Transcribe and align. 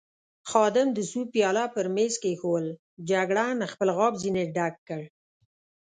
خادم 0.49 0.87
د 0.93 0.99
سوپ 1.11 1.27
پیاله 1.35 1.63
پر 1.75 1.85
مېز 1.95 2.13
کېښوول، 2.23 2.67
جګړن 3.09 3.57
خپل 3.71 3.89
غاب 3.97 4.13
ځنې 4.23 4.43
ډک 4.55 4.75
کړ. 4.87 5.01